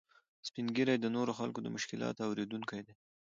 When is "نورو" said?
1.15-1.31